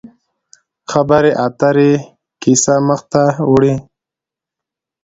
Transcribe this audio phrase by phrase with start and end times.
[0.91, 1.91] خبرې اترې
[2.41, 3.73] کیسه مخ ته وړي.